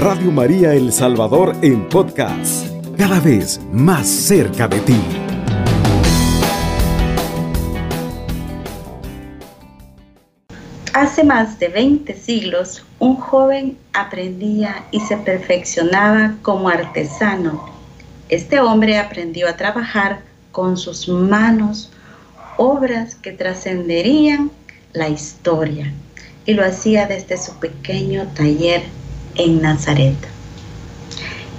[0.00, 4.96] Radio María El Salvador en podcast, cada vez más cerca de ti.
[10.94, 17.68] Hace más de 20 siglos, un joven aprendía y se perfeccionaba como artesano.
[18.30, 21.92] Este hombre aprendió a trabajar con sus manos
[22.56, 24.50] obras que trascenderían
[24.94, 25.92] la historia
[26.46, 28.98] y lo hacía desde su pequeño taller
[29.40, 30.16] en Nazaret.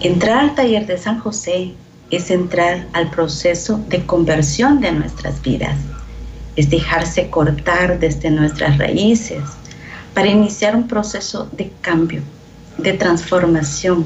[0.02, 1.73] Entrar al taller de San José
[2.12, 5.77] es entrar al proceso de conversión de nuestras vidas,
[6.55, 9.41] es dejarse cortar desde nuestras raíces
[10.13, 12.21] para iniciar un proceso de cambio,
[12.77, 14.05] de transformación.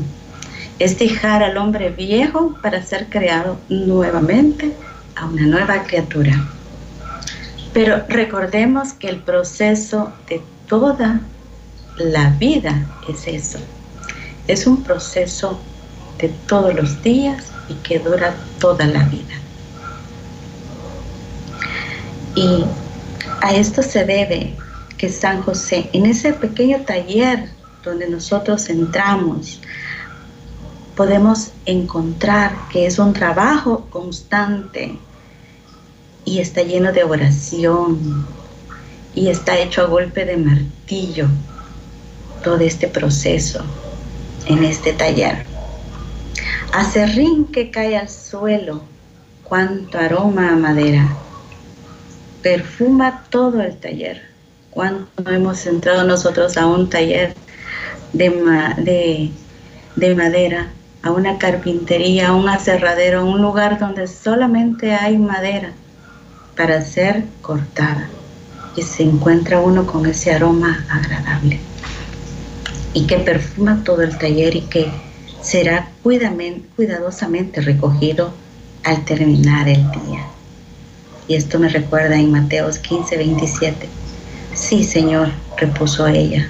[0.78, 4.74] Es dejar al hombre viejo para ser creado nuevamente
[5.16, 6.48] a una nueva criatura.
[7.74, 11.22] Pero recordemos que el proceso de toda
[11.98, 13.60] la vida es eso.
[14.48, 15.60] Es un proceso
[16.20, 19.34] de todos los días y que dura toda la vida.
[22.36, 22.66] Y
[23.42, 24.56] a esto se debe
[24.98, 27.50] que San José, en ese pequeño taller
[27.84, 29.62] donde nosotros entramos,
[30.96, 34.98] podemos encontrar que es un trabajo constante
[36.24, 38.26] y está lleno de oración
[39.14, 41.28] y está hecho a golpe de martillo
[42.44, 43.64] todo este proceso
[44.48, 45.46] en este taller.
[46.72, 48.84] Acerrín que cae al suelo,
[49.44, 51.08] cuánto aroma a madera.
[52.42, 54.22] Perfuma todo el taller.
[54.72, 57.34] Cuánto hemos entrado nosotros a un taller
[58.12, 58.30] de,
[58.78, 59.32] de,
[59.96, 60.68] de madera,
[61.02, 65.72] a una carpintería, a un aserradero, a un lugar donde solamente hay madera
[66.58, 68.10] para ser cortada
[68.76, 71.60] y se encuentra uno con ese aroma agradable
[72.96, 74.90] y que perfuma todo el taller y que
[75.42, 78.34] será cuidadosamente recogido
[78.84, 80.26] al terminar el día.
[81.28, 83.88] Y esto me recuerda en Mateos 15, 27.
[84.56, 86.50] Sí, Señor, repuso ella,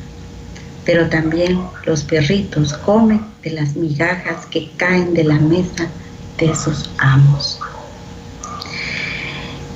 [0.85, 5.89] pero también los perritos comen de las migajas que caen de la mesa
[6.37, 7.59] de sus amos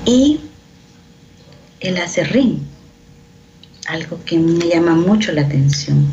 [0.05, 0.39] y
[1.79, 2.67] el acerrín,
[3.87, 6.07] algo que me llama mucho la atención.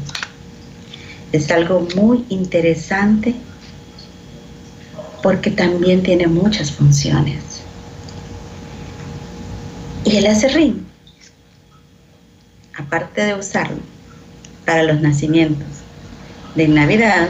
[1.36, 3.34] Es algo muy interesante
[5.22, 7.62] porque también tiene muchas funciones.
[10.04, 10.86] Y el acerrín,
[12.76, 13.80] aparte de usarlo
[14.64, 15.66] para los nacimientos
[16.54, 17.28] de Navidad,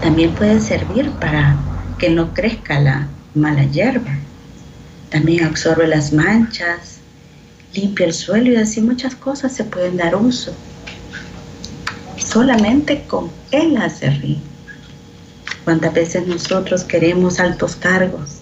[0.00, 1.56] también puede servir para
[1.98, 4.12] que no crezca la mala hierba
[5.12, 6.96] también absorbe las manchas,
[7.74, 10.56] limpia el suelo y así muchas cosas se pueden dar uso.
[12.32, 14.40] Solamente con el acerrín.
[15.64, 18.38] Cuántas veces nosotros queremos altos cargos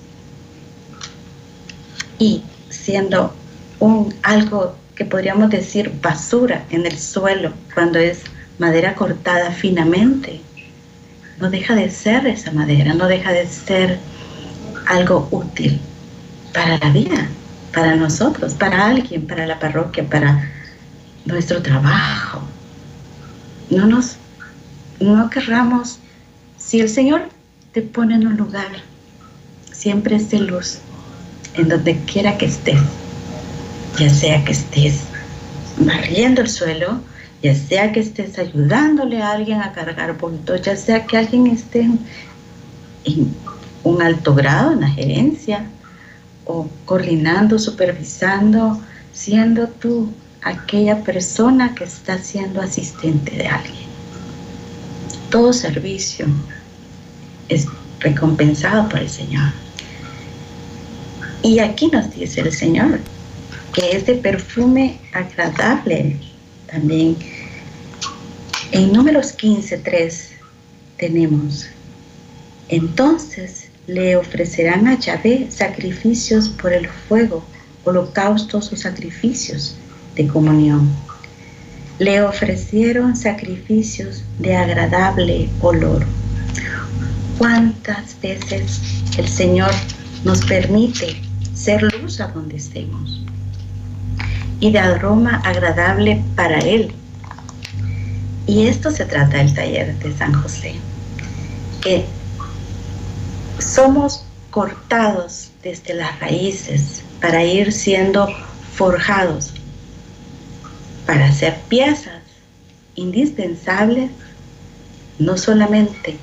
[2.19, 3.35] y siendo
[3.81, 8.21] un algo que podríamos decir basura en el suelo cuando es
[8.59, 10.41] madera cortada finamente,
[11.41, 13.99] no deja de ser esa madera, no deja de ser
[14.87, 15.81] algo útil
[16.55, 17.29] para la vida,
[17.75, 20.49] para nosotros, para alguien, para la parroquia, para
[21.25, 22.50] nuestro trabajo.
[23.71, 24.17] No nos,
[24.99, 25.99] no querramos,
[26.59, 27.23] si el Señor
[27.73, 28.69] te pone en un lugar,
[29.73, 30.79] siempre es de luz,
[31.55, 32.81] en donde quiera que estés,
[33.99, 35.03] ya sea que estés
[35.79, 37.01] barriendo el suelo,
[37.43, 41.83] ya sea que estés ayudándole a alguien a cargar bultos, ya sea que alguien esté
[41.83, 43.35] en
[43.85, 45.65] un alto grado en la gerencia,
[46.45, 48.81] o coordinando, supervisando,
[49.13, 53.91] siendo tú aquella persona que está siendo asistente de alguien.
[55.31, 56.27] Todo servicio
[57.49, 57.67] es
[58.01, 59.53] recompensado por el Señor.
[61.43, 63.01] Y aquí nos dice el Señor
[63.73, 66.17] que es de perfume agradable
[66.67, 67.17] también.
[68.73, 70.31] En números 15.3
[70.97, 71.67] tenemos,
[72.69, 77.45] entonces le ofrecerán a Yahvé sacrificios por el fuego,
[77.85, 79.77] holocaustos o sacrificios
[80.15, 80.91] de comunión.
[81.99, 86.05] Le ofrecieron sacrificios de agradable olor.
[87.39, 88.81] ¿Cuántas veces
[89.17, 89.71] el Señor
[90.25, 91.17] nos permite
[91.55, 93.25] ser luz a donde estemos?
[94.61, 96.93] Y de aroma agradable para Él.
[98.47, 100.75] Y esto se trata del taller de San José,
[101.83, 102.05] que
[103.59, 108.29] somos cortados desde las raíces para ir siendo
[108.75, 109.55] forjados,
[111.11, 112.23] para ser piezas
[112.95, 114.13] indispensables
[115.19, 116.17] no solamente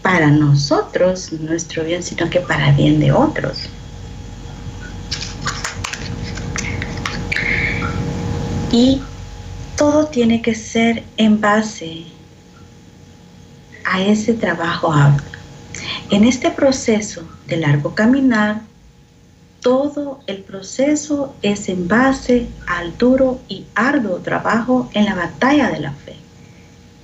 [0.00, 3.68] para nosotros, nuestro bien, sino que para bien de otros.
[8.70, 9.02] Y
[9.76, 12.04] todo tiene que ser en base
[13.84, 14.94] a ese trabajo
[16.10, 18.60] En este proceso de largo caminar,
[19.66, 25.80] todo el proceso es en base al duro y arduo trabajo en la batalla de
[25.80, 26.14] la fe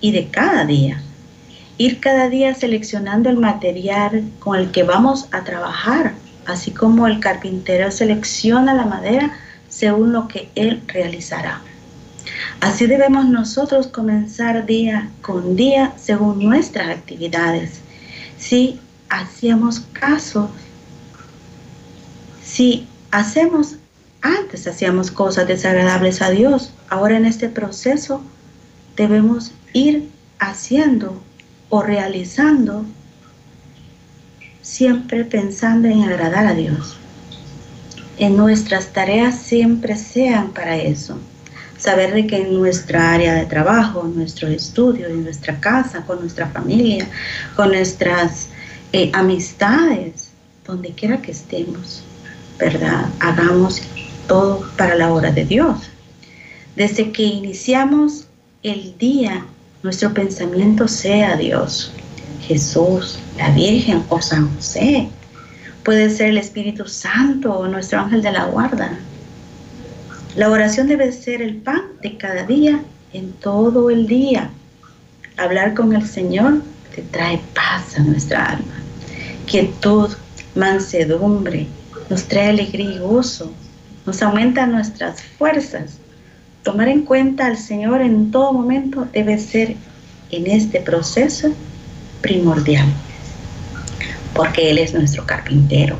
[0.01, 1.03] y de cada día.
[1.77, 6.15] Ir cada día seleccionando el material con el que vamos a trabajar,
[6.47, 9.37] así como el carpintero selecciona la madera
[9.69, 11.63] según lo que él realizará.
[12.61, 17.81] Así debemos nosotros comenzar día con día según nuestras actividades.
[18.39, 20.49] Si hacíamos caso,
[22.53, 23.77] si hacemos,
[24.21, 28.21] antes hacíamos cosas desagradables a Dios, ahora en este proceso
[28.95, 31.19] debemos ir haciendo
[31.71, 32.85] o realizando
[34.61, 36.99] siempre pensando en agradar a Dios.
[38.19, 41.17] En nuestras tareas siempre sean para eso.
[41.79, 46.21] Saber de que en nuestra área de trabajo, en nuestro estudio, en nuestra casa, con
[46.21, 47.09] nuestra familia,
[47.57, 48.49] con nuestras
[48.93, 50.29] eh, amistades,
[50.67, 52.05] donde quiera que estemos,
[52.63, 53.07] ¿verdad?
[53.19, 53.83] Hagamos
[54.29, 55.91] todo para la obra de Dios.
[56.77, 58.29] Desde que iniciamos
[58.63, 59.45] el día
[59.83, 61.93] nuestro pensamiento sea Dios,
[62.47, 65.09] Jesús, la Virgen o San José.
[65.83, 68.97] Puede ser el Espíritu Santo o nuestro ángel de la guarda.
[70.37, 72.81] La oración debe ser el pan de cada día
[73.13, 74.51] en todo el día.
[75.37, 76.63] Hablar con el Señor
[76.95, 78.77] te trae paz a nuestra alma.
[79.47, 80.11] Quietud,
[80.55, 81.67] mansedumbre,
[82.13, 83.51] nos trae alegría y gozo,
[84.07, 85.99] nos aumenta nuestras fuerzas
[86.63, 89.75] Tomar en cuenta al Señor en todo momento debe ser
[90.31, 91.53] en este proceso
[92.21, 92.87] primordial,
[94.33, 95.99] porque Él es nuestro carpintero,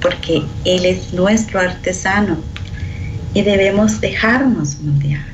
[0.00, 2.38] porque Él es nuestro artesano
[3.34, 5.26] y debemos dejarnos moldear.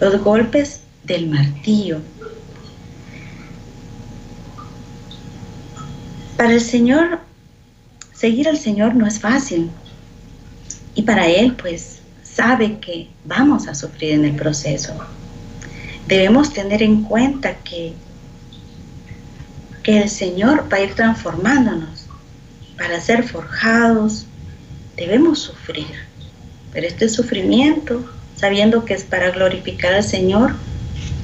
[0.00, 2.00] Los golpes del martillo.
[6.36, 7.20] Para el Señor,
[8.24, 9.70] seguir al Señor no es fácil.
[10.94, 14.94] Y para Él, pues, sabe que vamos a sufrir en el proceso.
[16.08, 17.92] Debemos tener en cuenta que,
[19.82, 22.06] que el Señor va a ir transformándonos.
[22.78, 24.24] Para ser forjados
[24.96, 25.94] debemos sufrir.
[26.72, 30.54] Pero este sufrimiento, sabiendo que es para glorificar al Señor,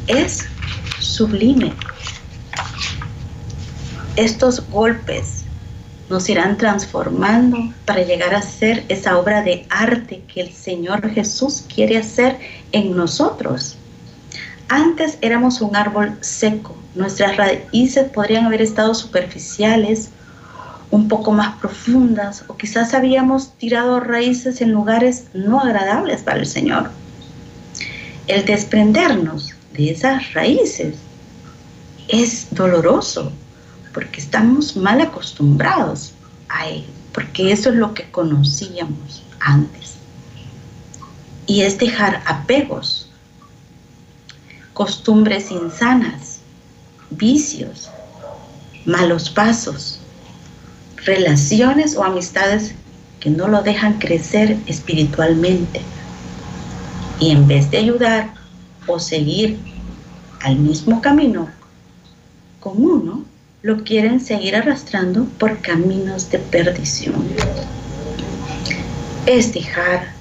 [0.06, 0.44] es
[0.98, 1.72] sublime.
[4.16, 5.39] Estos golpes
[6.10, 11.64] nos irán transformando para llegar a ser esa obra de arte que el Señor Jesús
[11.72, 12.36] quiere hacer
[12.72, 13.76] en nosotros.
[14.68, 20.10] Antes éramos un árbol seco, nuestras raíces podrían haber estado superficiales,
[20.90, 26.46] un poco más profundas, o quizás habíamos tirado raíces en lugares no agradables para el
[26.46, 26.90] Señor.
[28.26, 30.96] El desprendernos de esas raíces
[32.08, 33.32] es doloroso,
[33.92, 36.12] porque estamos mal acostumbrados
[36.48, 39.94] a él, porque eso es lo que conocíamos antes.
[41.46, 43.08] Y es dejar apegos,
[44.72, 46.38] costumbres insanas,
[47.10, 47.90] vicios,
[48.84, 50.00] malos pasos,
[51.04, 52.74] relaciones o amistades
[53.18, 55.82] que no lo dejan crecer espiritualmente.
[57.18, 58.34] Y en vez de ayudar
[58.86, 59.58] o seguir
[60.40, 61.48] al mismo camino
[62.60, 63.24] con uno,
[63.62, 67.26] lo quieren seguir arrastrando por caminos de perdición.
[69.26, 70.12] Es dejar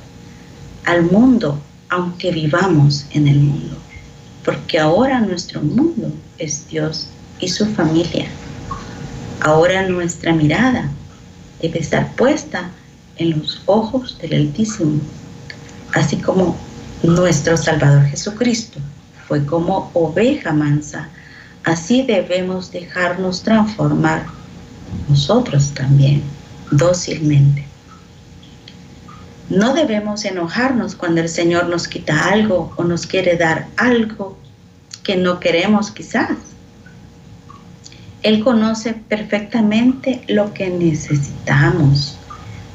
[0.86, 3.77] al mundo aunque vivamos en el mundo,
[4.43, 7.08] porque ahora nuestro mundo es Dios
[7.39, 8.27] y su familia.
[9.41, 10.89] Ahora nuestra mirada
[11.62, 12.69] debe estar puesta
[13.15, 15.00] en los ojos del Altísimo,
[15.93, 16.58] así como
[17.03, 18.79] nuestro Salvador Jesucristo
[19.27, 21.10] fue como oveja mansa
[21.63, 24.25] Así debemos dejarnos transformar
[25.08, 26.24] nosotros también,
[26.72, 27.66] dócilmente.
[29.50, 34.38] No debemos enojarnos cuando el Señor nos quita algo o nos quiere dar algo
[35.04, 36.38] que no queremos quizás.
[38.22, 42.18] Él conoce perfectamente lo que necesitamos.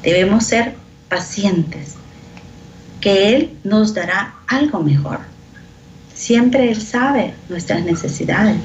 [0.03, 0.75] Debemos ser
[1.07, 1.95] pacientes,
[2.99, 5.19] que Él nos dará algo mejor.
[6.13, 8.57] Siempre Él sabe nuestras necesidades.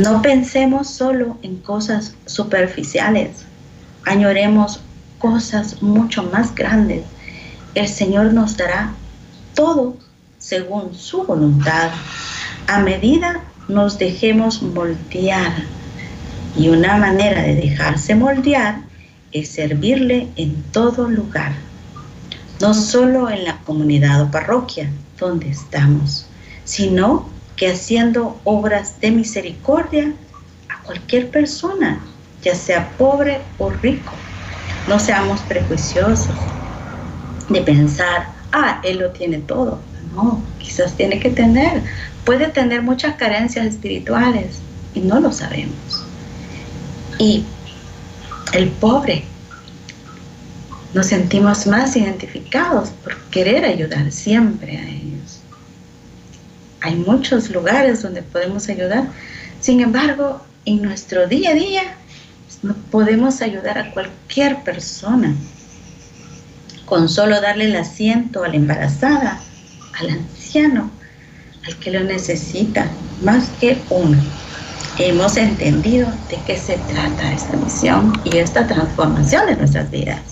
[0.00, 3.44] No pensemos solo en cosas superficiales,
[4.06, 4.80] añoremos
[5.18, 7.02] cosas mucho más grandes.
[7.74, 8.94] El Señor nos dará
[9.54, 9.98] todo
[10.38, 11.90] según su voluntad,
[12.66, 15.52] a medida nos dejemos moldear.
[16.56, 18.80] Y una manera de dejarse moldear
[19.32, 21.52] es servirle en todo lugar,
[22.58, 26.26] no solo en la comunidad o parroquia donde estamos,
[26.64, 27.28] sino
[27.60, 30.14] que haciendo obras de misericordia
[30.70, 32.00] a cualquier persona,
[32.42, 34.14] ya sea pobre o rico.
[34.88, 36.34] No seamos prejuiciosos
[37.50, 39.78] de pensar, ah, él lo tiene todo.
[40.14, 41.82] No, quizás tiene que tener,
[42.24, 44.60] puede tener muchas carencias espirituales
[44.94, 46.06] y no lo sabemos.
[47.18, 47.44] Y
[48.54, 49.24] el pobre,
[50.94, 55.09] nos sentimos más identificados por querer ayudar siempre a ellos.
[56.82, 59.04] Hay muchos lugares donde podemos ayudar,
[59.60, 61.82] sin embargo, en nuestro día a día
[62.90, 65.34] podemos ayudar a cualquier persona
[66.86, 69.40] con solo darle el asiento a la embarazada,
[69.98, 70.90] al anciano,
[71.66, 72.90] al que lo necesita,
[73.22, 74.18] más que uno.
[74.98, 80.29] Hemos entendido de qué se trata esta misión y esta transformación de nuestras vidas.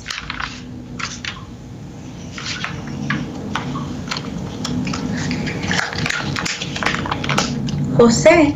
[7.98, 8.54] José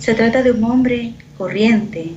[0.00, 2.12] se trata de un hombre corriente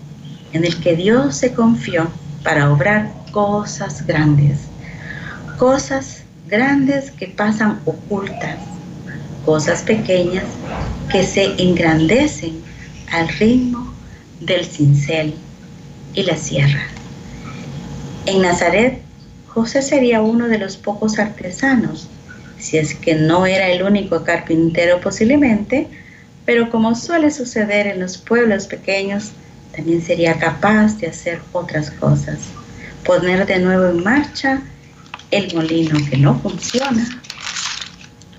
[0.54, 2.10] en el que Dios se confió
[2.44, 4.62] para obrar cosas grandes
[5.58, 8.58] cosas grandes que pasan ocultas,
[9.46, 10.46] cosas pequeñas
[11.12, 12.62] que se engrandecen
[13.12, 13.94] al ritmo
[14.40, 15.34] del cincel
[16.14, 16.88] y la sierra.
[18.28, 19.02] En Nazaret,
[19.48, 22.08] José sería uno de los pocos artesanos,
[22.60, 25.88] si es que no era el único carpintero posiblemente,
[26.48, 29.32] pero como suele suceder en los pueblos pequeños,
[29.76, 32.40] también sería capaz de hacer otras cosas,
[33.04, 34.62] poner de nuevo en marcha
[35.30, 37.22] el molino que no funciona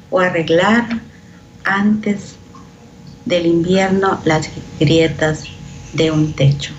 [0.08, 0.88] o arreglar
[1.64, 2.36] antes
[3.26, 4.48] del invierno las
[4.80, 5.44] grietas
[5.92, 6.77] de un techo.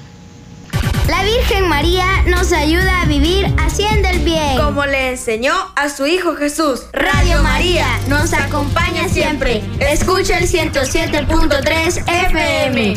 [1.09, 4.59] La Virgen María nos ayuda a vivir haciendo el bien.
[4.63, 6.85] Como le enseñó a su Hijo Jesús.
[6.93, 9.63] Radio María nos acompaña siempre.
[9.79, 12.93] Escucha el 107.3 FM.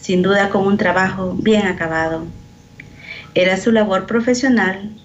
[0.00, 2.24] Sin duda con un trabajo bien acabado
[3.34, 4.96] era su labor profesional,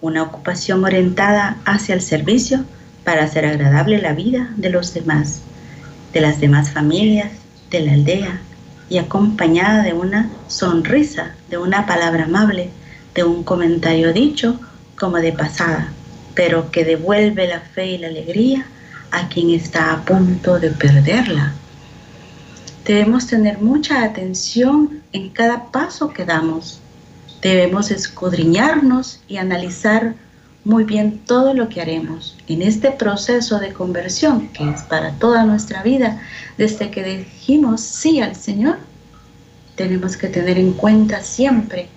[0.00, 2.64] una ocupación orientada hacia el servicio
[3.04, 5.42] para hacer agradable la vida de los demás,
[6.14, 7.30] de las demás familias,
[7.70, 8.40] de la aldea,
[8.88, 12.70] y acompañada de una sonrisa, de una palabra amable,
[13.14, 14.60] de un comentario dicho
[14.98, 15.92] como de pasada,
[16.34, 18.66] pero que devuelve la fe y la alegría
[19.10, 21.52] a quien está a punto de perderla.
[22.84, 26.80] Debemos tener mucha atención en cada paso que damos
[27.44, 30.14] Debemos escudriñarnos y analizar
[30.64, 35.44] muy bien todo lo que haremos en este proceso de conversión que es para toda
[35.44, 36.20] nuestra vida.
[36.56, 38.78] Desde que dijimos sí al Señor,
[39.76, 41.88] tenemos que tener en cuenta siempre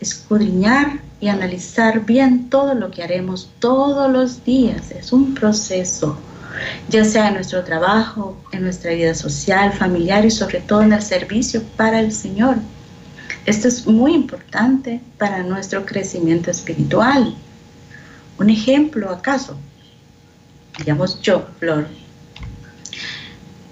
[0.00, 4.90] escudriñar y analizar bien todo lo que haremos todos los días.
[4.90, 6.18] Es un proceso,
[6.90, 11.00] ya sea en nuestro trabajo, en nuestra vida social, familiar y sobre todo en el
[11.00, 12.56] servicio para el Señor.
[13.46, 17.34] Esto es muy importante para nuestro crecimiento espiritual.
[18.38, 19.56] Un ejemplo, acaso,
[20.78, 21.86] digamos yo, Flor,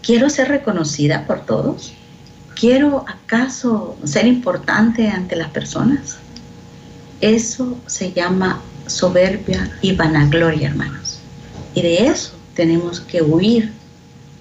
[0.03, 1.93] quiero ser reconocida por todos.
[2.55, 6.19] ¿Quiero acaso ser importante ante las personas?
[7.21, 11.19] Eso se llama soberbia y vanagloria, hermanos.
[11.75, 13.73] Y de eso tenemos que huir,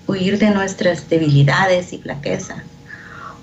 [0.07, 2.63] huir de nuestras debilidades y flaquezas,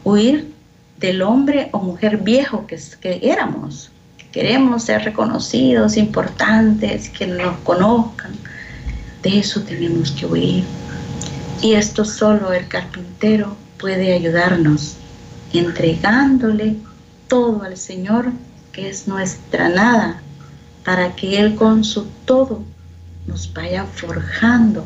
[0.05, 0.53] huir
[0.99, 3.91] del hombre o mujer viejo que, que éramos.
[4.33, 8.33] Queremos ser reconocidos, importantes, que nos conozcan.
[9.23, 10.65] De eso tenemos que huir.
[11.63, 14.97] Y esto solo el carpintero puede ayudarnos,
[15.53, 16.77] entregándole
[17.27, 18.33] todo al Señor,
[18.73, 20.21] que es nuestra nada,
[20.85, 22.63] para que Él con su todo
[23.27, 24.85] nos vaya forjando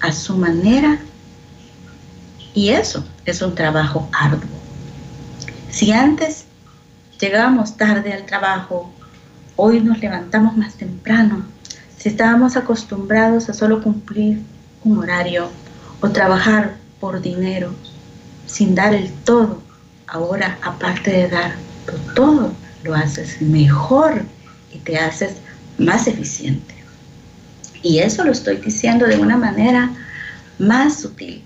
[0.00, 0.98] a su manera.
[2.54, 4.48] Y eso es un trabajo arduo.
[5.70, 6.41] Si antes
[7.22, 8.92] llegábamos tarde al trabajo,
[9.54, 11.44] hoy nos levantamos más temprano.
[11.96, 14.42] Si estábamos acostumbrados a solo cumplir
[14.82, 15.48] un horario
[16.00, 17.72] o trabajar por dinero
[18.46, 19.62] sin dar el todo,
[20.08, 21.54] ahora aparte de dar
[22.16, 22.52] todo,
[22.82, 24.24] lo haces mejor
[24.74, 25.36] y te haces
[25.78, 26.74] más eficiente.
[27.84, 29.92] Y eso lo estoy diciendo de una manera
[30.58, 31.44] más sutil,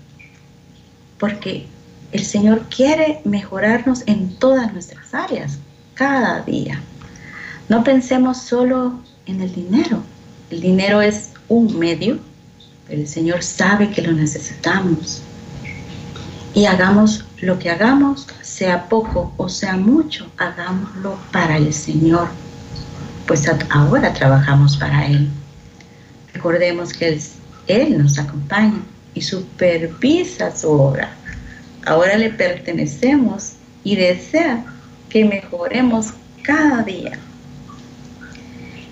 [1.19, 1.67] porque
[2.11, 5.59] el Señor quiere mejorarnos en todas nuestras áreas,
[5.97, 6.79] cada día.
[7.69, 10.03] No pensemos solo en el dinero.
[10.49, 12.19] El dinero es un medio,
[12.87, 15.21] pero el Señor sabe que lo necesitamos.
[16.53, 22.29] Y hagamos lo que hagamos, sea poco o sea mucho, hagámoslo para el Señor,
[23.27, 25.29] pues ahora trabajamos para Él.
[26.33, 27.19] Recordemos que
[27.67, 28.79] Él nos acompaña
[29.13, 31.11] y supervisa su obra.
[31.85, 34.65] Ahora le pertenecemos y desea
[35.09, 37.17] que mejoremos cada día.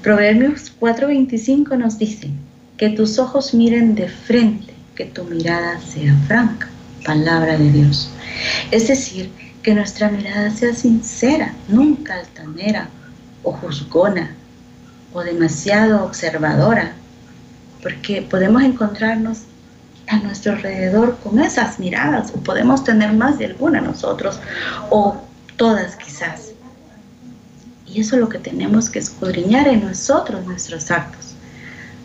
[0.01, 2.29] Proverbios 4:25 nos dice,
[2.77, 6.67] que tus ojos miren de frente, que tu mirada sea franca,
[7.05, 8.09] palabra de Dios.
[8.71, 9.31] Es decir,
[9.63, 12.89] que nuestra mirada sea sincera, nunca altanera
[13.43, 14.35] o juzgona
[15.13, 16.93] o demasiado observadora,
[17.81, 19.43] porque podemos encontrarnos
[20.07, 24.39] a nuestro alrededor con esas miradas, o podemos tener más de alguna nosotros,
[24.89, 25.24] o
[25.57, 26.51] todas quizás.
[27.87, 31.35] Y eso es lo que tenemos que escudriñar en nosotros, nuestros actos,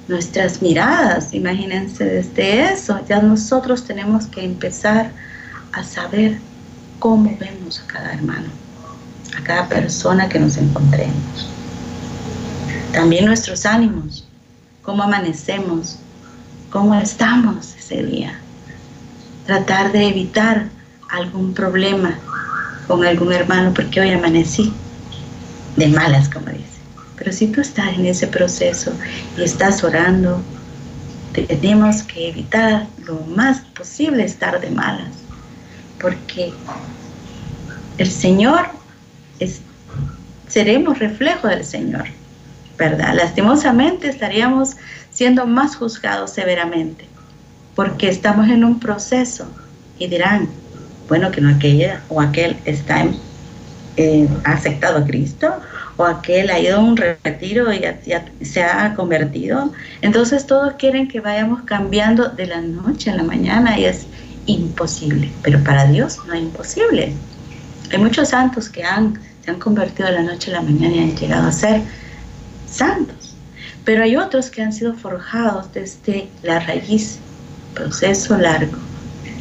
[0.09, 1.33] nuestras miradas.
[1.33, 5.11] Imagínense desde eso, ya nosotros tenemos que empezar
[5.73, 6.39] a saber
[6.99, 8.49] cómo vemos a cada hermano,
[9.39, 11.49] a cada persona que nos encontremos.
[12.93, 14.27] También nuestros ánimos,
[14.83, 15.99] cómo amanecemos,
[16.71, 18.39] cómo estamos ese día.
[19.47, 20.69] Tratar de evitar
[21.09, 22.19] algún problema
[22.91, 24.73] con algún hermano porque hoy amanecí
[25.77, 26.65] de malas, como dice.
[27.17, 28.93] Pero si tú estás en ese proceso
[29.39, 30.43] y estás orando,
[31.33, 35.13] tenemos que evitar lo más posible estar de malas,
[36.01, 36.53] porque
[37.99, 38.67] el Señor
[39.39, 39.61] es,
[40.49, 42.07] seremos reflejo del Señor,
[42.77, 43.15] ¿verdad?
[43.15, 44.71] Lastimosamente estaríamos
[45.13, 47.07] siendo más juzgados severamente,
[47.77, 49.47] porque estamos en un proceso
[49.97, 50.49] y dirán,
[51.11, 53.05] bueno, que no aquella o aquel está
[53.97, 55.53] eh, aceptado a Cristo
[55.97, 59.73] o aquel ha ido a un retiro y se ha convertido.
[60.03, 64.07] Entonces todos quieren que vayamos cambiando de la noche a la mañana y es
[64.47, 67.13] imposible, pero para Dios no es imposible.
[67.91, 71.01] Hay muchos santos que han, se han convertido de la noche a la mañana y
[71.01, 71.83] han llegado a ser
[72.71, 73.35] santos,
[73.85, 77.19] pero hay otros que han sido forjados desde la raíz,
[77.75, 78.79] proceso largo,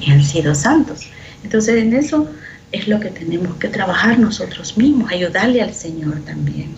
[0.01, 1.05] y han sido santos.
[1.43, 2.30] Entonces en eso
[2.71, 6.75] es lo que tenemos que trabajar nosotros mismos, ayudarle al Señor también.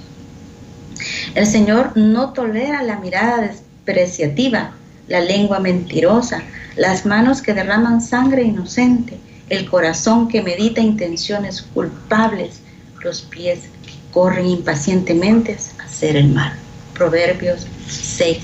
[1.36, 4.72] El Señor no tolera la mirada despreciativa,
[5.08, 6.44] la lengua mentirosa,
[6.76, 9.18] las manos que derraman sangre inocente,
[9.50, 12.62] el corazón que medita intenciones culpables,
[13.04, 16.54] los pies que corren impacientemente a hacer el mal.
[16.94, 18.38] Proverbios 6,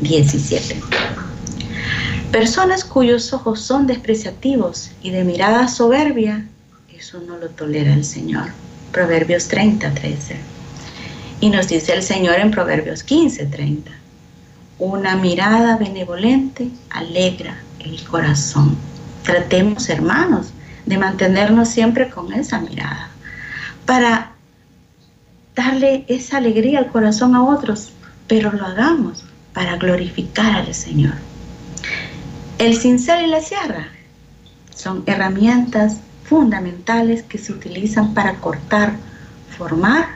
[0.00, 0.80] 17.
[2.32, 6.46] Personas cuyos ojos son despreciativos y de mirada soberbia
[7.00, 8.50] eso no lo tolera el Señor.
[8.92, 10.36] Proverbios 30, 13.
[11.40, 13.90] Y nos dice el Señor en Proverbios 15, 30.
[14.78, 18.76] Una mirada benevolente alegra el corazón.
[19.24, 20.52] Tratemos, hermanos,
[20.84, 23.08] de mantenernos siempre con esa mirada
[23.86, 24.32] para
[25.56, 27.92] darle esa alegría al corazón a otros,
[28.28, 31.29] pero lo hagamos para glorificar al Señor.
[32.60, 33.88] El cincel y la sierra
[34.74, 38.96] son herramientas fundamentales que se utilizan para cortar,
[39.56, 40.10] formar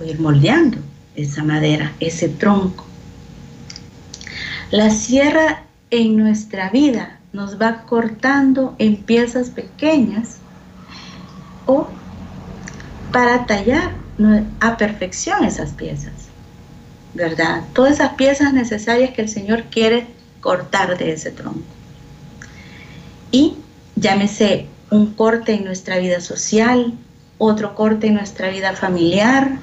[0.00, 0.78] o ir moldeando
[1.14, 2.86] esa madera, ese tronco.
[4.70, 10.38] La sierra en nuestra vida nos va cortando en piezas pequeñas
[11.66, 11.86] o
[13.12, 13.92] para tallar
[14.60, 16.28] a perfección esas piezas,
[17.12, 17.62] ¿verdad?
[17.74, 20.16] Todas esas piezas necesarias que el Señor quiere
[20.48, 21.60] cortar de ese tronco.
[23.30, 23.56] Y
[23.96, 26.94] llámese un corte en nuestra vida social,
[27.36, 29.58] otro corte en nuestra vida familiar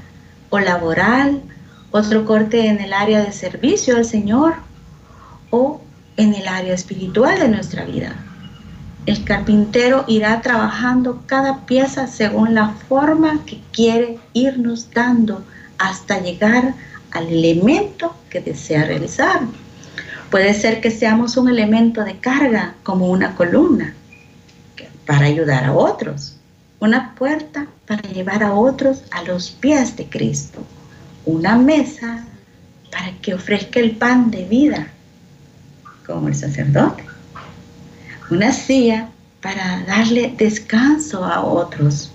[0.52, 1.42] o laboral,
[1.90, 4.58] otro corte en el área de servicio al Señor
[5.50, 5.82] o
[6.18, 8.16] en el área espiritual de nuestra vida.
[9.08, 15.44] El carpintero irá trabajando cada pieza según la forma que quiere irnos dando
[15.80, 16.76] hasta llegar
[17.10, 19.42] al elemento que desea realizar.
[20.36, 23.94] Puede ser que seamos un elemento de carga como una columna
[25.08, 26.36] para ayudar a otros,
[26.82, 30.62] una puerta para llevar a otros a los pies de Cristo,
[31.24, 32.26] una mesa
[32.92, 34.88] para que ofrezca el pan de vida,
[36.06, 37.06] como el sacerdote,
[38.30, 39.08] una silla
[39.42, 42.12] para darle descanso a otros,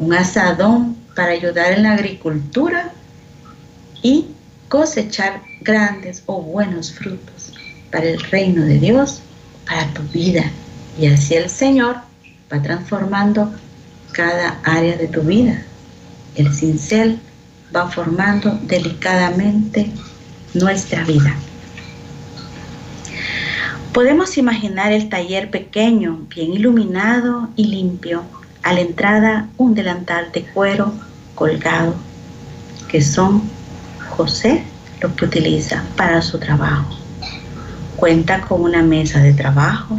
[0.00, 2.90] un asadón para ayudar en la agricultura
[4.02, 4.26] y
[4.68, 7.52] cosechar grandes o buenos frutos
[7.90, 9.22] para el reino de Dios,
[9.66, 10.50] para tu vida
[10.98, 11.96] y así el Señor
[12.52, 13.52] va transformando
[14.12, 15.62] cada área de tu vida.
[16.34, 17.18] El cincel
[17.74, 19.90] va formando delicadamente
[20.54, 21.34] nuestra vida.
[23.92, 28.22] Podemos imaginar el taller pequeño, bien iluminado y limpio.
[28.62, 30.92] A la entrada un delantal de cuero
[31.34, 31.94] colgado,
[32.88, 33.42] que son
[34.10, 34.64] José
[35.00, 36.96] lo que utiliza para su trabajo.
[37.96, 39.98] Cuenta con una mesa de trabajo.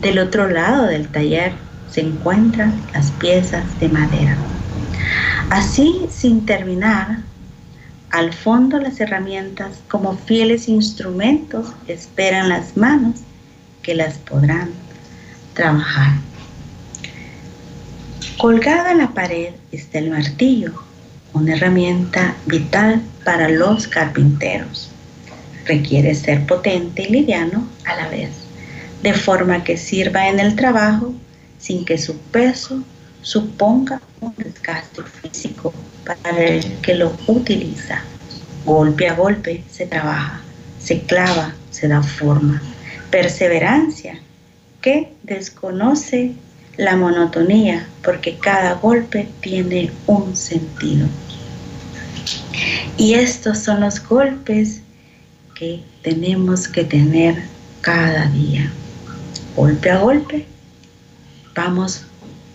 [0.00, 1.52] Del otro lado del taller
[1.90, 4.36] se encuentran las piezas de madera.
[5.50, 7.18] Así, sin terminar,
[8.10, 13.20] al fondo las herramientas como fieles instrumentos esperan las manos
[13.82, 14.70] que las podrán
[15.54, 16.12] trabajar.
[18.38, 20.85] Colgada en la pared está el martillo,
[21.36, 24.90] una herramienta vital para los carpinteros.
[25.66, 28.30] Requiere ser potente y liviano a la vez,
[29.02, 31.12] de forma que sirva en el trabajo
[31.58, 32.82] sin que su peso
[33.20, 35.74] suponga un desgaste físico
[36.06, 38.02] para el que lo utiliza.
[38.64, 40.40] Golpe a golpe se trabaja,
[40.78, 42.62] se clava, se da forma.
[43.10, 44.18] Perseverancia
[44.80, 46.34] que desconoce
[46.76, 51.06] la monotonía porque cada golpe tiene un sentido.
[52.96, 54.80] Y estos son los golpes
[55.54, 57.42] que tenemos que tener
[57.80, 58.70] cada día.
[59.54, 60.46] Golpe a golpe
[61.54, 62.02] vamos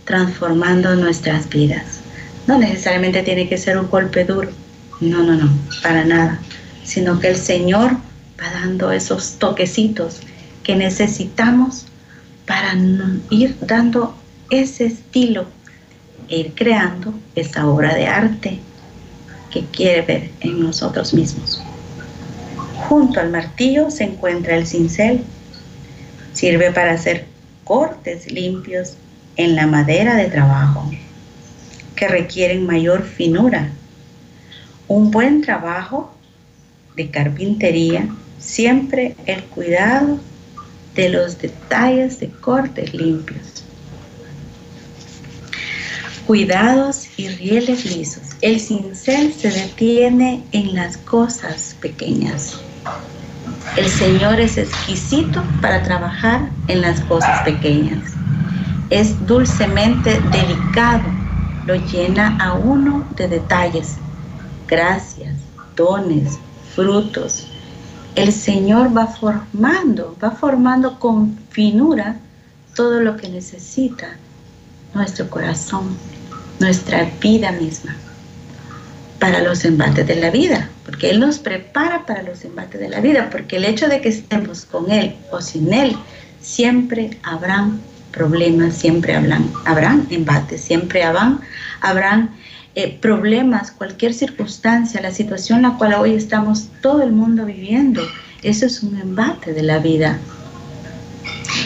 [0.05, 2.01] transformando nuestras vidas.
[2.47, 4.49] No necesariamente tiene que ser un golpe duro,
[4.99, 6.39] no, no, no, para nada,
[6.83, 7.93] sino que el Señor
[8.39, 10.19] va dando esos toquecitos
[10.63, 11.85] que necesitamos
[12.45, 12.75] para
[13.29, 14.15] ir dando
[14.49, 15.45] ese estilo
[16.27, 18.59] ir creando esa obra de arte
[19.51, 21.61] que quiere ver en nosotros mismos.
[22.87, 25.23] Junto al martillo se encuentra el cincel.
[26.33, 27.25] Sirve para hacer
[27.63, 28.95] cortes limpios
[29.35, 30.89] en la madera de trabajo,
[31.95, 33.71] que requieren mayor finura.
[34.87, 36.13] Un buen trabajo
[36.95, 38.07] de carpintería,
[38.39, 40.19] siempre el cuidado
[40.95, 43.50] de los detalles de cortes limpios.
[46.27, 48.23] Cuidados y rieles lisos.
[48.41, 52.59] El cincel se detiene en las cosas pequeñas.
[53.75, 58.13] El Señor es exquisito para trabajar en las cosas pequeñas
[58.91, 61.03] es dulcemente delicado,
[61.65, 63.95] lo llena a uno de detalles,
[64.67, 65.33] gracias,
[65.77, 66.37] dones,
[66.75, 67.47] frutos.
[68.15, 72.17] El Señor va formando, va formando con finura
[72.75, 74.17] todo lo que necesita
[74.93, 75.97] nuestro corazón,
[76.59, 77.95] nuestra vida misma,
[79.19, 83.01] para los embates de la vida, porque Él nos prepara para los embates de la
[83.01, 85.95] vida, porque el hecho de que estemos con Él o sin Él,
[86.41, 87.79] siempre habrán
[88.11, 91.41] problemas, siempre habrán, habrán embates, siempre habrán,
[91.81, 92.31] habrán
[92.75, 98.01] eh, problemas, cualquier circunstancia, la situación en la cual hoy estamos todo el mundo viviendo.
[98.43, 100.19] Eso es un embate de la vida.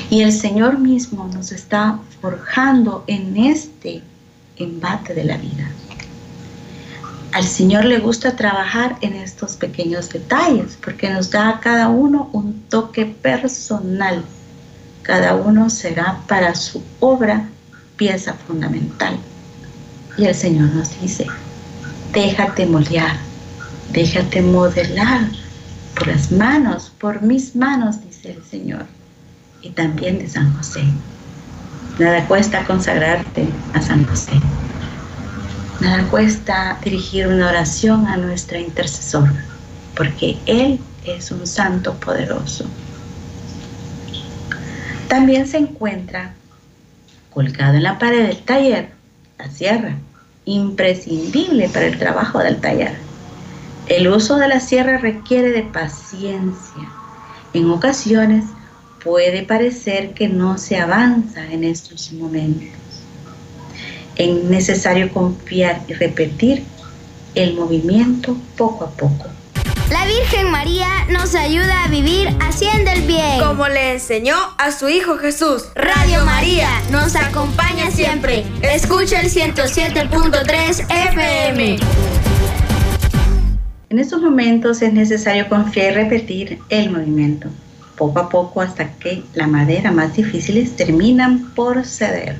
[0.09, 4.01] Y el Señor mismo nos está forjando en este
[4.57, 5.69] embate de la vida.
[7.33, 12.29] Al Señor le gusta trabajar en estos pequeños detalles porque nos da a cada uno
[12.33, 14.23] un toque personal
[15.05, 17.47] cada uno será para su obra
[17.95, 19.19] pieza fundamental.
[20.17, 21.27] Y el Señor nos dice,
[22.11, 23.15] déjate moldear,
[23.93, 25.29] déjate modelar
[25.93, 28.87] por las manos, por mis manos, dice el Señor,
[29.61, 30.83] y también de San José.
[31.99, 34.33] Nada cuesta consagrarte a San José.
[35.79, 39.29] Nada cuesta dirigir una oración a nuestra intercesor,
[39.95, 42.65] porque Él es un santo poderoso.
[45.07, 46.33] También se encuentra
[47.33, 48.89] colgado en la pared del taller
[49.37, 49.95] la sierra,
[50.45, 52.95] imprescindible para el trabajo del taller.
[53.87, 56.89] El uso de la sierra requiere de paciencia.
[57.53, 58.45] En ocasiones
[59.05, 62.75] puede parecer que no se avanza en estos momentos.
[64.15, 66.63] Es necesario confiar y repetir
[67.35, 69.27] el movimiento poco a poco.
[69.91, 73.39] La Virgen María nos ayuda a vivir haciendo el bien.
[73.39, 75.65] Como le enseñó a su Hijo Jesús.
[75.75, 78.43] Radio María nos acompaña siempre.
[78.63, 81.77] Escucha el 107.3 FM.
[83.89, 87.49] En estos momentos es necesario confiar y repetir el movimiento,
[87.97, 92.37] poco a poco hasta que la madera más difíciles terminan por ceder.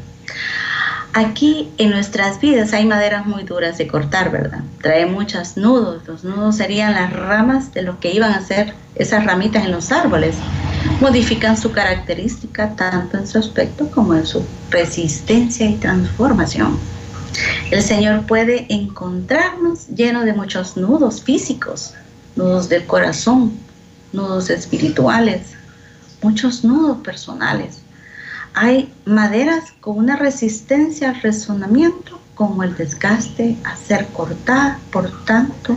[1.13, 4.59] Aquí en nuestras vidas hay maderas muy duras de cortar, ¿verdad?
[4.81, 6.05] Trae muchos nudos.
[6.05, 9.93] Los nudos serían las ramas de lo que iban a ser esas ramitas en los
[9.93, 10.35] árboles.
[10.99, 16.77] Modifican su característica tanto en su aspecto como en su resistencia y transformación.
[17.71, 21.93] El Señor puede encontrarnos lleno de muchos nudos físicos,
[22.35, 23.57] nudos del corazón,
[24.13, 25.53] nudos espirituales,
[26.21, 27.79] muchos nudos personales.
[28.53, 35.75] Hay maderas con una resistencia al resonamiento como el desgaste a ser cortada, por tanto,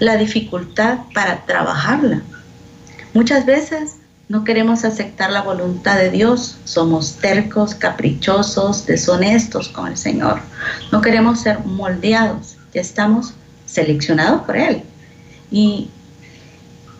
[0.00, 2.22] la dificultad para trabajarla.
[3.14, 3.96] Muchas veces
[4.28, 10.40] no queremos aceptar la voluntad de Dios, somos tercos, caprichosos, deshonestos con el Señor.
[10.90, 13.34] No queremos ser moldeados, ya estamos
[13.66, 14.82] seleccionados por Él.
[15.50, 15.90] Y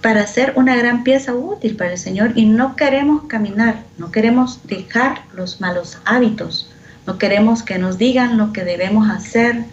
[0.03, 4.59] para ser una gran pieza útil para el Señor y no queremos caminar, no queremos
[4.65, 6.69] dejar los malos hábitos,
[7.07, 9.65] no queremos que nos digan lo que debemos hacer,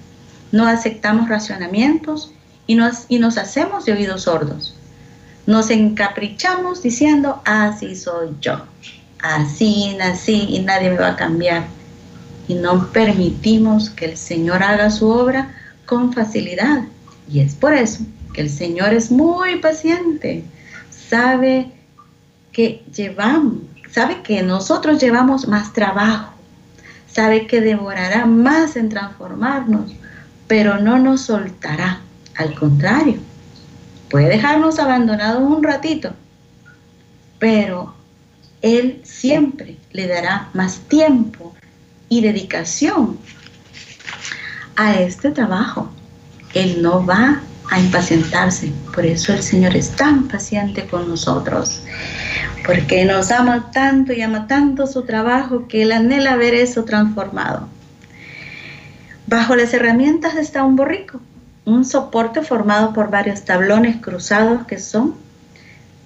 [0.51, 2.31] no aceptamos racionamientos
[2.67, 4.75] y nos, hacemos de oídos sordos.
[5.47, 8.61] Nos encaprichamos diciendo, así soy yo,
[9.23, 11.65] así nací y nadie me va a cambiar.
[12.47, 15.55] Y no permitimos que el Señor haga su obra
[15.87, 16.83] con facilidad.
[17.31, 18.03] Y es por eso
[18.39, 20.45] el Señor es muy paciente,
[20.89, 21.71] sabe
[22.53, 26.33] que llevamos, sabe que nosotros llevamos más trabajo,
[27.11, 29.91] sabe que demorará más en transformarnos,
[30.47, 31.99] pero no nos soltará.
[32.35, 33.17] Al contrario,
[34.09, 36.13] puede dejarnos abandonados un ratito,
[37.39, 37.93] pero
[38.61, 41.53] Él siempre le dará más tiempo
[42.07, 43.19] y dedicación
[44.77, 45.89] a este trabajo.
[46.53, 48.71] Él no va a impacientarse.
[48.93, 51.81] Por eso el Señor es tan paciente con nosotros.
[52.65, 57.67] Porque nos ama tanto y ama tanto su trabajo que Él anhela ver eso transformado.
[59.27, 61.21] Bajo las herramientas está un borrico,
[61.65, 65.15] un soporte formado por varios tablones cruzados que son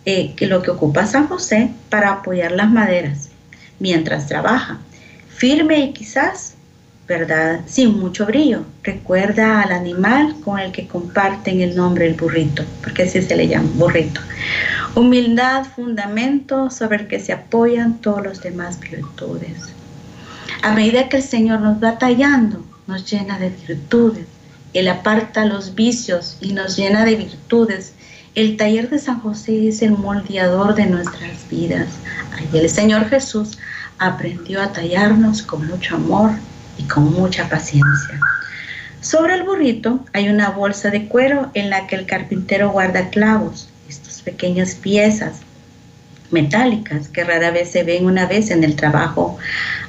[0.05, 3.29] eh, que lo que ocupa San José para apoyar las maderas
[3.79, 4.79] mientras trabaja.
[5.29, 6.52] Firme y quizás
[7.07, 7.61] ¿verdad?
[7.65, 8.63] Sin mucho brillo.
[8.83, 13.47] Recuerda al animal con el que comparten el nombre el burrito, porque así se le
[13.47, 14.21] llama burrito.
[14.95, 19.73] Humildad, fundamento sobre el que se apoyan todos los demás virtudes.
[20.61, 24.25] A medida que el Señor nos va tallando, nos llena de virtudes.
[24.73, 27.93] Él aparta los vicios y nos llena de virtudes.
[28.33, 31.87] El taller de San José es el moldeador de nuestras vidas.
[32.31, 33.59] Ahí el Señor Jesús
[33.99, 36.31] aprendió a tallarnos con mucho amor,
[36.77, 38.19] y con mucha paciencia.
[39.01, 43.69] Sobre el burrito hay una bolsa de cuero en la que el carpintero guarda clavos,
[43.87, 45.41] estas pequeñas piezas
[46.33, 49.37] metálicas que rara vez se ven una vez en el trabajo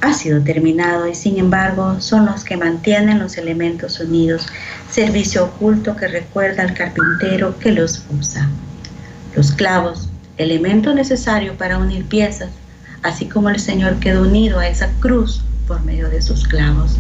[0.01, 4.47] ha sido terminado y sin embargo son los que mantienen los elementos unidos,
[4.91, 8.49] servicio oculto que recuerda al carpintero que los usa.
[9.35, 12.51] Los clavos, elemento necesario para unir piezas,
[13.03, 16.97] así como el Señor quedó unido a esa cruz por medio de sus clavos,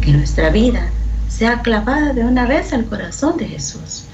[0.00, 0.90] que nuestra vida
[1.28, 4.04] sea clavada de una vez al corazón de Jesús,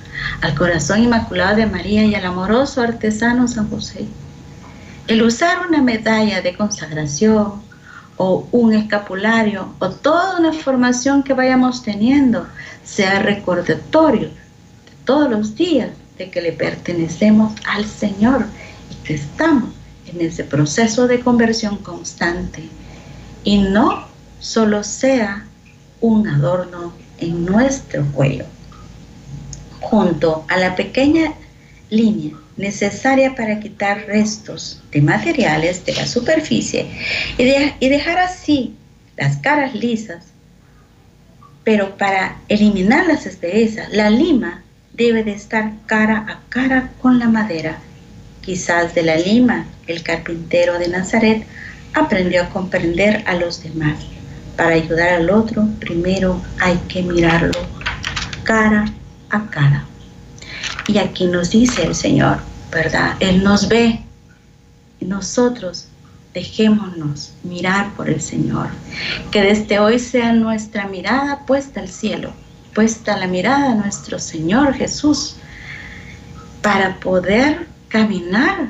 [0.42, 4.06] al corazón inmaculado de María y al amoroso artesano San José.
[5.06, 7.62] El usar una medalla de consagración
[8.16, 12.46] o un escapulario o toda una formación que vayamos teniendo
[12.84, 14.30] sea recordatorio
[15.04, 18.46] todos los días de que le pertenecemos al Señor
[18.90, 19.70] y que estamos
[20.06, 22.68] en ese proceso de conversión constante
[23.44, 24.07] y no
[24.40, 25.46] solo sea
[26.00, 28.44] un adorno en nuestro cuello.
[29.80, 31.35] Junto a la pequeña
[31.90, 36.87] línea necesaria para quitar restos de materiales de la superficie
[37.38, 38.74] y, dejar así
[39.16, 40.24] las caras lisas,
[41.64, 47.28] pero para eliminar las asperezas, la lima debe de estar cara a cara con la
[47.28, 47.78] madera.
[48.42, 51.46] Quizás de la lima el carpintero de Nazaret
[51.94, 53.98] aprendió a comprender a los demás.
[54.57, 57.59] Para ayudar al otro, primero hay que mirarlo
[58.44, 58.85] cara
[59.30, 59.85] a cara.
[60.87, 62.38] Y aquí nos dice el Señor,
[62.70, 63.16] ¿verdad?
[63.20, 64.04] Él nos ve
[65.00, 65.88] nosotros
[66.33, 68.68] dejémonos mirar por el Señor.
[69.30, 72.33] Que desde hoy sea nuestra mirada puesta al cielo,
[72.74, 75.37] puesta la mirada a nuestro Señor Jesús,
[76.61, 78.68] para poder caminar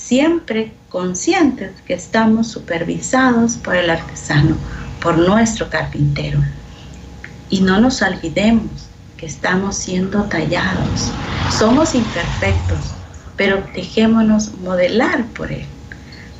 [0.00, 4.56] siempre conscientes que estamos supervisados por el artesano,
[5.00, 6.40] por nuestro carpintero.
[7.48, 11.12] Y no nos olvidemos que estamos siendo tallados.
[11.56, 12.78] Somos imperfectos,
[13.36, 15.66] pero dejémonos modelar por Él,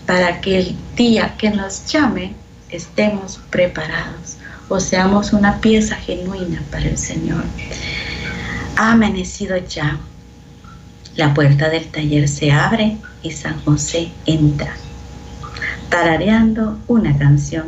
[0.07, 2.35] para que el día que nos llame
[2.71, 4.37] estemos preparados
[4.69, 7.45] o seamos una pieza genuina para el Señor.
[8.77, 9.99] Ha amanecido ya.
[11.21, 14.75] La puerta del taller se abre y San José entra,
[15.91, 17.67] tarareando una canción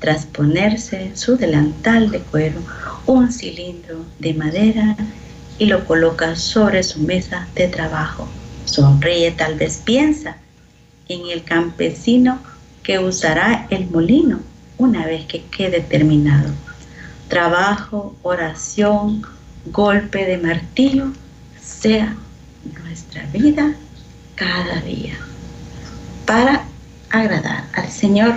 [0.00, 2.60] tras ponerse su delantal de cuero,
[3.06, 4.96] un cilindro de madera
[5.58, 8.28] y lo coloca sobre su mesa de trabajo.
[8.66, 10.36] Sonríe, tal vez piensa
[11.08, 12.38] en el campesino
[12.82, 14.40] que usará el molino
[14.76, 16.50] una vez que quede terminado.
[17.28, 19.22] Trabajo, oración,
[19.72, 21.06] golpe de martillo,
[21.62, 22.14] sea
[22.90, 23.72] nuestra vida
[24.34, 25.14] cada día.
[26.26, 26.64] Para
[27.10, 28.34] agradar al Señor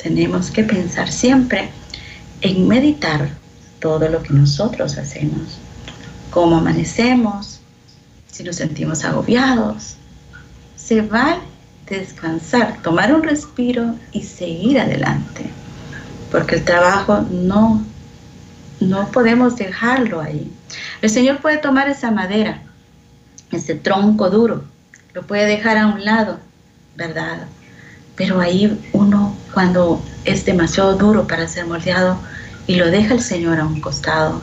[0.00, 1.70] tenemos que pensar siempre
[2.40, 3.28] en meditar
[3.80, 5.58] todo lo que nosotros hacemos,
[6.30, 7.58] cómo amanecemos,
[8.30, 9.96] si nos sentimos agobiados.
[10.76, 11.40] Se vale
[11.88, 15.50] descansar, tomar un respiro y seguir adelante,
[16.30, 17.82] porque el trabajo no,
[18.78, 20.52] no podemos dejarlo ahí.
[21.02, 22.62] El Señor puede tomar esa madera,
[23.50, 24.64] ese tronco duro,
[25.14, 26.38] lo puede dejar a un lado,
[26.96, 27.46] ¿verdad?
[28.16, 32.18] Pero ahí uno, cuando es demasiado duro para ser moldeado
[32.66, 34.40] y lo deja el Señor a un costado,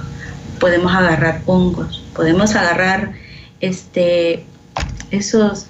[0.59, 3.13] podemos agarrar hongos, podemos agarrar
[3.59, 4.45] este,
[5.11, 5.67] esos,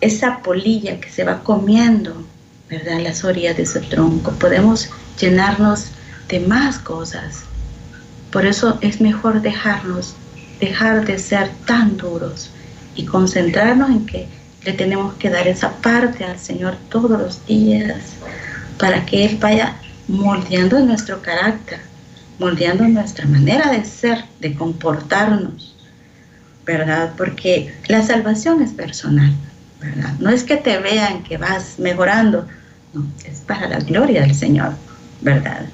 [0.00, 2.24] esa polilla que se va comiendo,
[2.68, 3.00] ¿verdad?
[3.00, 4.32] Las orillas de ese tronco.
[4.32, 5.86] Podemos llenarnos
[6.28, 7.44] de más cosas.
[8.30, 10.14] Por eso es mejor dejarnos,
[10.60, 12.50] dejar de ser tan duros
[12.94, 14.28] y concentrarnos en que
[14.64, 17.96] le tenemos que dar esa parte al Señor todos los días
[18.78, 19.76] para que Él vaya
[20.08, 21.80] moldeando nuestro carácter,
[22.38, 25.76] moldeando nuestra manera de ser, de comportarnos,
[26.64, 27.12] ¿verdad?
[27.16, 29.32] Porque la salvación es personal,
[29.80, 30.14] ¿verdad?
[30.18, 32.46] No es que te vean que vas mejorando,
[32.94, 34.72] no, es para la gloria del Señor,
[35.20, 35.66] ¿verdad?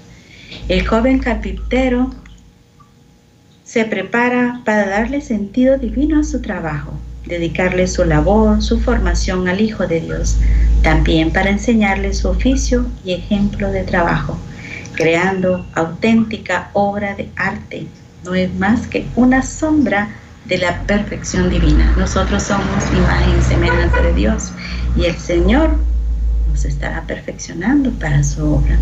[0.69, 2.15] El joven carpintero
[3.75, 6.93] se prepara para darle sentido divino a su trabajo,
[7.27, 10.37] dedicarle su labor, su formación al Hijo de Dios,
[10.83, 14.39] también para enseñarle su oficio y ejemplo de trabajo,
[14.93, 17.89] creando auténtica obra de arte.
[18.25, 20.09] No es más que una sombra
[20.45, 21.97] de la perfección divina.
[21.99, 24.53] Nosotros somos imagen y semejanza de Dios
[24.97, 25.75] y el Señor
[26.49, 28.79] nos estará perfeccionando para su obra.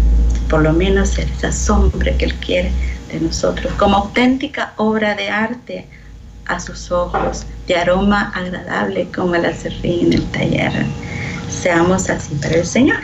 [0.51, 2.71] Por lo menos esa sombra que Él quiere
[3.13, 5.87] de nosotros, como auténtica obra de arte
[6.47, 10.73] a sus ojos, de aroma agradable como el acerrín en el taller.
[11.49, 13.01] Seamos así para el Señor,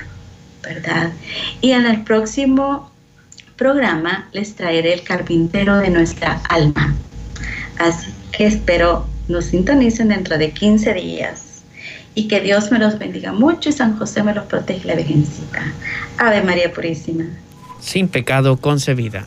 [0.62, 1.12] ¿verdad?
[1.60, 2.90] Y en el próximo
[3.56, 6.94] programa les traeré el carpintero de nuestra alma.
[7.78, 11.62] Así que espero nos sintonicen dentro de 15 días
[12.14, 15.62] y que Dios me los bendiga mucho y San José me los protege la Virgencita.
[16.16, 17.26] Ave María Purísima.
[17.80, 19.26] Sin pecado concebida.